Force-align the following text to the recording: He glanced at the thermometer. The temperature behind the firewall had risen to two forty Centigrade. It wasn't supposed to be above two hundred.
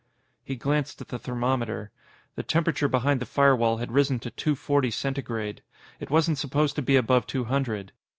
He 0.43 0.55
glanced 0.55 0.99
at 0.99 1.09
the 1.09 1.19
thermometer. 1.19 1.91
The 2.33 2.41
temperature 2.41 2.87
behind 2.87 3.19
the 3.19 3.25
firewall 3.27 3.77
had 3.77 3.91
risen 3.91 4.17
to 4.21 4.31
two 4.31 4.55
forty 4.55 4.89
Centigrade. 4.89 5.61
It 5.99 6.09
wasn't 6.09 6.39
supposed 6.39 6.75
to 6.77 6.81
be 6.81 6.95
above 6.95 7.27
two 7.27 7.43
hundred. 7.43 7.91